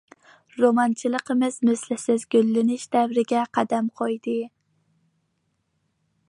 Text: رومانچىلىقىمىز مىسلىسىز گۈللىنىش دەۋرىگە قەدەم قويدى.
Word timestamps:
رومانچىلىقىمىز 0.61 1.59
مىسلىسىز 1.69 2.25
گۈللىنىش 2.37 2.87
دەۋرىگە 2.97 3.45
قەدەم 3.59 3.93
قويدى. 4.01 4.37